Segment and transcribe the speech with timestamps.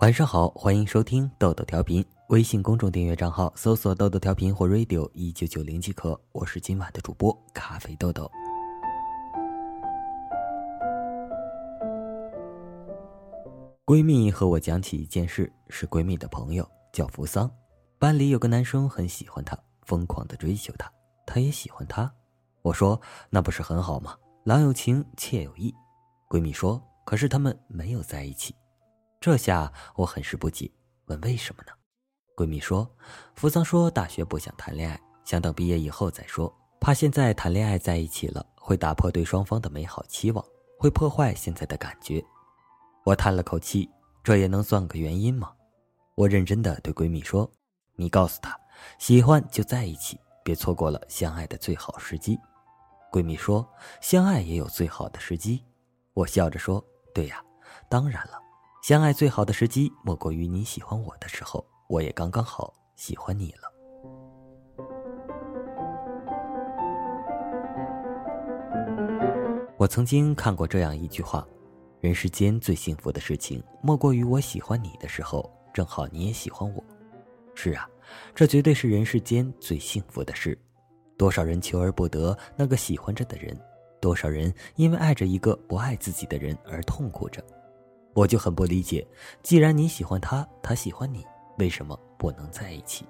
[0.00, 2.04] 晚上好，欢迎收听豆豆调频。
[2.28, 6.20] 微信公众订阅账号搜索“豆豆调频”或 “radio 一九九零”即可。
[6.32, 8.30] 我是今晚的主播咖啡豆豆。
[13.86, 17.50] 闺蜜和我讲起一件事，是闺蜜的朋友叫扶桑，
[17.98, 20.92] 班里有个男生很喜欢她，疯狂的追求她，
[21.24, 22.12] 她也喜欢他。
[22.60, 23.00] 我说
[23.30, 24.14] 那不是很好吗？
[24.44, 25.74] 郎有情，妾有意。
[26.28, 28.54] 闺蜜说，可是他们没有在一起。
[29.26, 30.70] 这下我很是不解，
[31.06, 31.72] 问为什么呢？
[32.36, 32.88] 闺蜜说，
[33.34, 40.44] 扶桑说大学不想谈恋爱，想等毕业以后再说，怕现在谈恋爱在一起了会打破对双方的美好期望，
[40.78, 42.24] 会破坏现在的感觉。
[43.04, 43.90] 我叹了口气，
[44.22, 45.52] 这也能算个原因吗？
[46.14, 47.50] 我认真的对闺蜜说
[47.98, 48.56] ：“你告诉他，
[49.00, 52.38] 喜欢就在一起，别错过了相爱的最好时机。”
[53.10, 53.68] 闺蜜说
[54.00, 55.64] ：“相爱也有最好的时机。”
[56.14, 56.80] 我笑着说
[57.12, 57.42] ：“对呀，
[57.88, 58.40] 当然了。”
[58.86, 63.68] 相爱最好的时机，莫过于你喜欢我的时候，我也刚刚好喜欢你了。
[69.76, 71.44] 我曾经看过这样一句话：
[72.00, 76.84] 人世间最幸福的事情，莫过于我喜欢你的时候，正好你也喜欢我。
[77.56, 77.90] 是啊，
[78.36, 80.56] 这绝对是人世间最幸福的事。
[81.16, 83.60] 多少人求而不得那个喜欢着的人，
[84.00, 87.44] 多少人因为爱着一个不爱自己的人而痛苦着。
[88.16, 89.06] 我就很不理解，
[89.42, 91.22] 既然你喜欢他，他喜欢你，
[91.58, 93.06] 为什么不能在一起？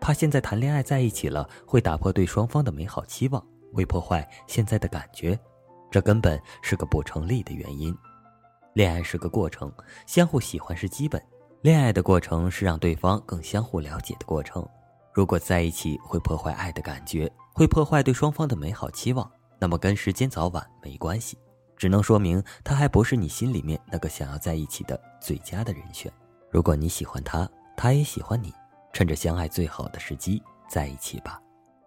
[0.00, 5.36] 怕现在谈恋爱在一起了，会打破对双方的美好期望，会破坏现在的感觉，
[5.90, 7.92] 这根本是个不成立的原因。
[8.72, 9.72] 恋爱是个过程，
[10.06, 11.20] 相互喜欢是基本。
[11.62, 14.64] 恋爱的过程是让对方更相互了解的过程。
[15.12, 21.36] 如果在一起会破坏爱的感觉，会破坏对双方的美好期望，那么跟时间早晚没关系。
[21.76, 26.12] 只能说明他还不是你心里面那个想要在一起的最佳的人选。
[26.50, 28.52] 如果你喜欢他，他也喜欢你，
[28.92, 31.40] 趁着相爱最好的时机在一起吧。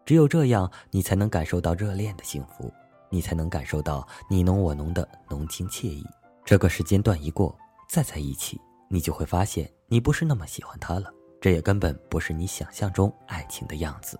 [0.05, 2.71] 只有这样，你才能感受到热恋的幸福，
[3.09, 6.05] 你才能感受到你侬我侬的浓情惬意。
[6.45, 7.57] 这个时间段一过，
[7.89, 8.59] 再在一起，
[8.89, 11.11] 你就会发现你不是那么喜欢他了。
[11.39, 14.19] 这也根本不是你想象中爱情的样子。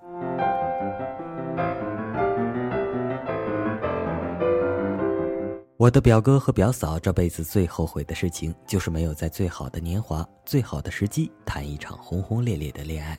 [5.77, 13.15] 我的表哥和表嫂这辈子最后悔的事情，就是没有在最好的年华、最好的时机谈一场轰轰烈烈的恋爱。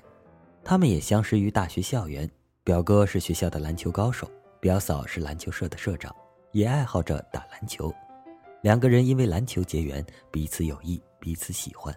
[0.65, 2.29] 他们也相识于大学校园，
[2.65, 6.13] 表哥是学校的篮球高手，表嫂是篮球社的社长，
[6.51, 7.95] 也爱好着打篮球。
[8.63, 11.95] 两个人因为篮球结缘，彼此有意，彼此喜欢。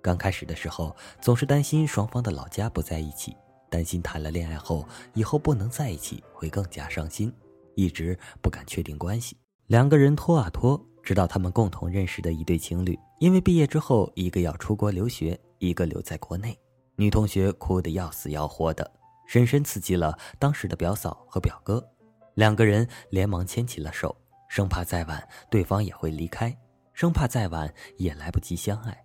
[0.00, 3.36] 刚开始的时候，总是担心双方的老家不在一起，
[3.68, 7.30] 担心谈了恋爱后以后不能在一起会更加伤心，
[7.74, 9.36] 一直不敢确定关系。
[9.68, 16.58] 两个人拖啊拖，直到他们共同认识的一对情侣，因为毕业之后，一个要出国留学，一个留在国内，
[16.96, 18.90] 女同学哭得要死要活的，
[19.26, 21.86] 深深刺激了当时的表嫂和表哥。
[22.32, 24.16] 两个人连忙牵起了手，
[24.48, 26.56] 生怕再晚对方也会离开，
[26.94, 28.98] 生怕再晚也来不及相爱。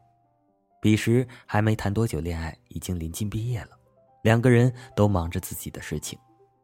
[0.82, 3.72] 彼时还没谈多久恋爱，已经临近毕业了，
[4.22, 6.18] 两个人都忙着自己的事情。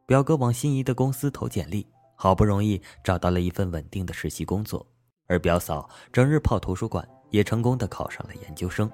[0.06, 1.86] 表哥往心仪的公司投简历。
[2.22, 4.86] 好不容易找到了一份稳定的实习工作，
[5.28, 8.92] 而表嫂整日泡图书馆，也成功的考上了研究生。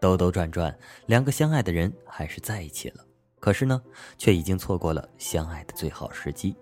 [0.00, 3.04] 兜兜转转，两个相爱的人还是在一起了。
[3.38, 3.82] 可是呢，
[4.16, 6.56] 却已经错过了相爱的最好时机。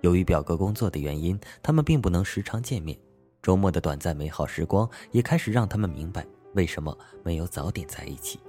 [0.00, 2.98] 由于表哥工作的原因，他们并不能时常见面。
[3.42, 8.40] 周末的短暂美好时光，也开始让他们明白为什么没有早点在一起。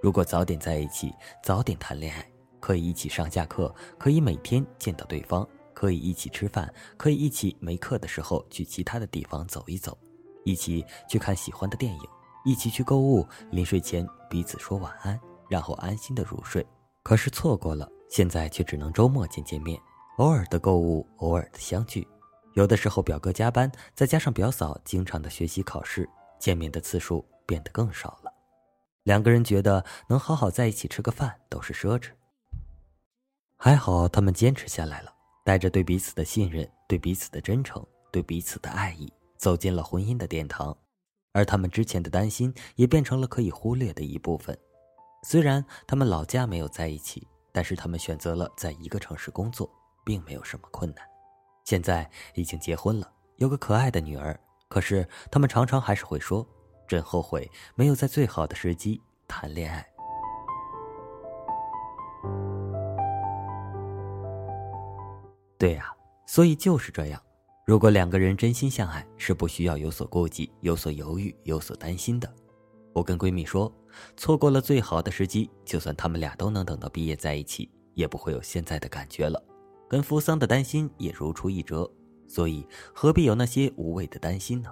[0.00, 2.24] 如果早点在一起，早点谈恋爱，
[2.60, 5.44] 可以一起上下课，可以每天见到对方。
[5.84, 9.98] 可以一起吃饭，可以一起没课的时候去其他的地方走一走，
[10.42, 12.00] 一起去看喜欢的电影，
[12.42, 13.28] 一起去购物。
[13.50, 16.66] 临睡前彼此说晚安，然后安心的入睡。
[17.02, 19.78] 可是错过了，现在却只能周末见见面，
[20.16, 22.08] 偶尔的购物，偶尔的相聚。
[22.54, 28.32] 有的时候表哥加班，再加上表嫂经常的学习考试，见面的次数变得更少了。
[29.02, 32.12] 两个人觉得能好好在一起吃个饭都是奢侈。
[33.58, 35.13] 还好他们坚持下来了。
[35.44, 40.76] 带着对彼此的信任、对彼此的真诚、对彼此的爱意，走进了婚姻的殿堂，
[41.32, 44.58] 而他们之前的担心也变成了可以忽略的一部分。
[45.22, 49.70] 虽然他们老家没有在一起，但是他们选择了在一个城市工作，
[50.04, 51.04] 并没有什么困难。
[51.64, 54.38] 现在已经结婚了，有个可爱的女儿。
[54.68, 56.46] 可是他们常常还是会说
[56.88, 59.86] ：“真后悔没有在最好的时机谈恋爱。”
[65.64, 65.90] 对呀，
[66.26, 67.18] 所以就是这样，
[67.64, 72.30] 如果两个人真心相爱，是不需要有所顾忌、有所犹豫、有所担心的。
[72.92, 73.74] 我跟闺蜜说，
[74.14, 79.42] 错过了最好的时机，就算他们俩都能等到毕业在一起，也不会有现在的感觉了。
[79.88, 81.90] 跟扶桑的担心也如出一辙，
[82.28, 84.70] 所以何必有那些无谓的担心呢？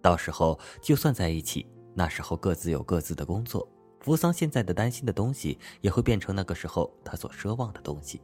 [0.00, 3.64] 到时候就算在一起，那时候各自有各自的工作，
[4.00, 8.20] 扶桑现在的担心的东西也会变成那个时候他所奢望的东西。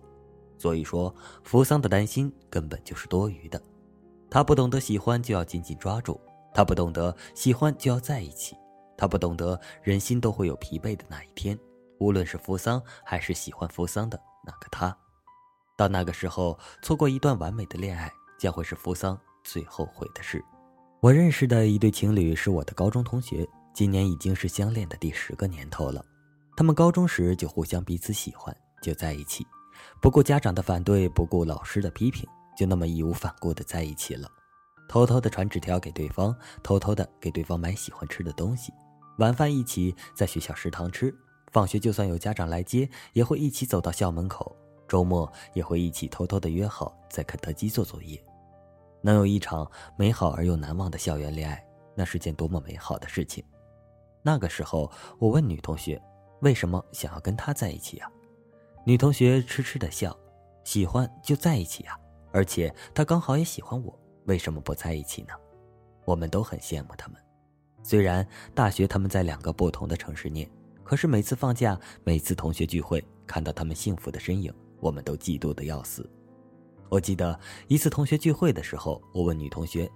[0.59, 3.63] 所以说，扶桑的担心根本就是多余的。
[4.31, 6.21] 他不懂得喜欢就要紧紧抓住，
[6.53, 8.57] 他不懂得喜欢就要在一起。
[8.97, 11.57] 他不懂得人心都会有疲惫的那一天，
[12.01, 14.95] 无论是扶桑还是喜欢扶桑的那个他，
[15.77, 20.45] 到那个时候错过一段完美的恋爱，将会是扶桑最后悔的事。
[21.01, 26.05] 我认识的一对情侣是我的高中同学，今年已经是相恋的第十个年头了。
[26.57, 28.53] 他们高中时就互相彼此喜欢，
[28.83, 29.47] 就在一起，
[30.01, 34.29] 不顾家长的反对，不顾老师的批评，就那么义无反顾的在一起了，
[34.89, 38.73] 偷偷的传纸条给对方，偷偷的给对方买喜欢吃的东西。
[39.19, 41.15] 晚饭一起在学校食堂吃，
[41.53, 44.57] 放学就算有家长来接，也会一起走到校门口。
[44.87, 48.19] 周末也会一起偷偷的约好在肯德基做作业。
[49.03, 51.63] 能有一场美好而又难忘的校园恋爱，
[51.95, 53.45] 那是件多么美好的事情。
[54.23, 56.01] 那个时候，我问女同学
[56.43, 58.11] ：“为什么想要跟他在一起啊？”
[58.89, 60.19] 女同学痴痴的笑
[60.65, 61.95] ：“喜欢就在一起啊，
[62.33, 63.95] 而且她刚好也喜欢我，
[64.25, 65.35] 为什么不在一起呢？”
[66.07, 67.21] 我们都很羡慕他们。
[67.83, 70.51] 虽然大学他们在两个不同的城市念，
[70.85, 74.51] 可是每次放假，每次同学聚会，看到他们幸福的身影，
[74.81, 76.09] 我们都嫉妒的要死。
[76.89, 79.87] 我记得一次同学聚会的时候，我问女同学：“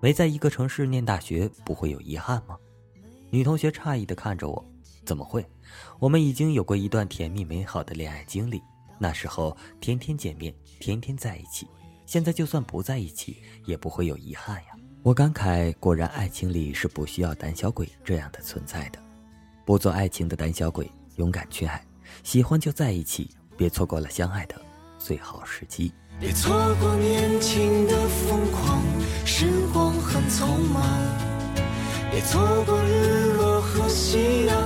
[0.00, 2.56] 没在一个城市念大学，不会有遗憾吗？”
[3.28, 4.64] 女同学诧异的看着我
[5.06, 5.46] ：“怎么会？
[6.00, 8.60] 我们已经有过一段甜蜜美好的恋爱经历，
[8.98, 11.66] 那时候天天见面，天天在一起。
[12.04, 14.70] 现在就算不在一起，也不会有遗憾呀。”
[15.02, 18.98] 我感慨，果然爱情里是不需要胆小鬼这样的存在的，
[19.64, 21.80] 不做爱情的胆小鬼，勇敢去爱，
[22.24, 24.60] 喜欢就在一起，别错过了相爱的
[24.98, 25.92] 最好时机。
[26.18, 28.82] 别错过年轻的疯狂，
[29.24, 30.82] 时光很匆忙。
[32.10, 34.65] 别错过日落和夕阳，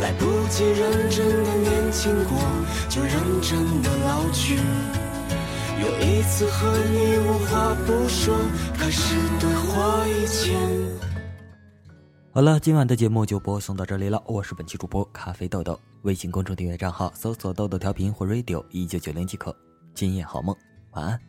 [0.00, 2.38] 来不及认真的年轻过，
[2.88, 3.12] 就认
[3.42, 4.56] 真的老去。
[5.80, 8.36] 有一次和你无话不说，
[8.74, 10.58] 开始对话以前。
[12.32, 14.22] 好了，今晚的节目就播送到这里了。
[14.26, 19.54] 我是本期主播咖啡豆豆，微信公众订阅账号搜索“豆豆调频”或 “radio 一九九零”即可。
[19.94, 20.54] 今夜好梦，
[20.92, 21.20] 晚安。